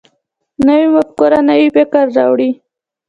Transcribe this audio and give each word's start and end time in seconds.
نوې 0.65 0.85
مفکوره 0.95 1.39
نوی 1.49 1.67
فکر 1.75 2.03
راوړي 2.17 2.49